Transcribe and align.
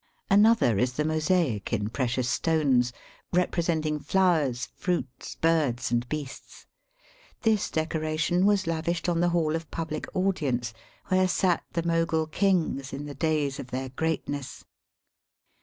Another 0.31 0.79
is 0.79 0.93
the 0.93 1.05
mosaic 1.05 1.71
in 1.71 1.91
precious 1.91 2.27
stones, 2.27 2.91
representing 3.31 3.99
flowers, 3.99 4.69
fruits, 4.75 5.35
birds, 5.35 5.91
and 5.91 6.09
beasts. 6.09 6.65
This 7.43 7.69
decoration 7.69 8.47
was 8.47 8.65
lavished 8.65 9.07
on 9.07 9.19
the 9.19 9.29
hall 9.29 9.55
of 9.55 9.69
public 9.69 10.07
audience, 10.15 10.73
where 11.09 11.27
sat 11.27 11.61
the 11.73 11.85
Mogul 11.85 12.25
kings 12.25 12.93
in 12.93 13.05
the 13.05 13.13
days 13.13 13.59
of 13.59 13.67
their 13.67 13.89
greatness. 13.89 14.65